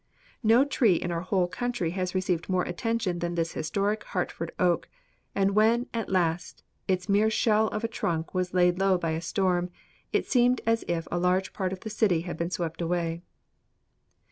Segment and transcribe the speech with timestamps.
[0.41, 4.89] No tree in our whole country has received more attention than this historic Hartford oak;
[5.35, 9.21] and when, at last, its mere shell of a trunk was laid low by a
[9.21, 9.69] storm,
[10.11, 13.21] it seemed as if a large part of the city had been swept away.